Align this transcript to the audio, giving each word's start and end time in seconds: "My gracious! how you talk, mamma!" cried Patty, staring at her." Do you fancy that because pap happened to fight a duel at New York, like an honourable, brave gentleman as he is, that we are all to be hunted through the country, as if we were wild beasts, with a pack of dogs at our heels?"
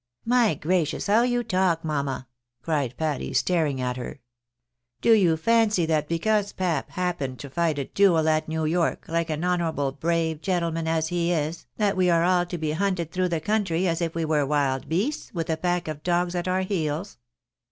"My 0.39 0.55
gracious! 0.55 1.05
how 1.05 1.21
you 1.21 1.43
talk, 1.43 1.85
mamma!" 1.85 2.27
cried 2.63 2.97
Patty, 2.97 3.33
staring 3.35 3.79
at 3.79 3.97
her." 3.97 4.19
Do 5.03 5.13
you 5.13 5.37
fancy 5.37 5.85
that 5.85 6.07
because 6.07 6.53
pap 6.53 6.89
happened 6.89 7.37
to 7.37 7.51
fight 7.51 7.77
a 7.77 7.85
duel 7.85 8.27
at 8.27 8.47
New 8.47 8.65
York, 8.65 9.05
like 9.07 9.29
an 9.29 9.43
honourable, 9.43 9.91
brave 9.91 10.41
gentleman 10.41 10.87
as 10.87 11.09
he 11.09 11.31
is, 11.31 11.67
that 11.77 11.95
we 11.95 12.09
are 12.09 12.23
all 12.23 12.47
to 12.47 12.57
be 12.57 12.71
hunted 12.71 13.11
through 13.11 13.29
the 13.29 13.39
country, 13.39 13.87
as 13.87 14.01
if 14.01 14.15
we 14.15 14.25
were 14.25 14.43
wild 14.43 14.89
beasts, 14.89 15.31
with 15.35 15.51
a 15.51 15.55
pack 15.57 15.87
of 15.87 16.01
dogs 16.01 16.33
at 16.33 16.47
our 16.47 16.61
heels?" 16.61 17.19